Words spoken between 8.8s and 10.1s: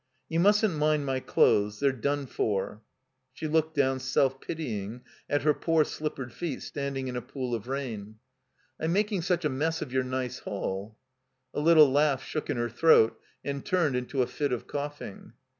378 THE COMBINED MAZE ''I'm making such a mess of your